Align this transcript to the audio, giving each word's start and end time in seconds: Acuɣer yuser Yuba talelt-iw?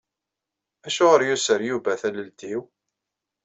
Acuɣer 0.87 1.21
yuser 1.27 1.61
Yuba 1.69 1.91
talelt-iw? 2.01 2.61